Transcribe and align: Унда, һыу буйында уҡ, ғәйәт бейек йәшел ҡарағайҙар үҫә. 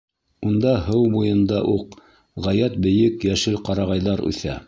Унда, 0.51 0.71
һыу 0.85 1.03
буйында 1.15 1.59
уҡ, 1.73 1.93
ғәйәт 2.47 2.79
бейек 2.87 3.29
йәшел 3.31 3.61
ҡарағайҙар 3.71 4.27
үҫә. 4.33 4.59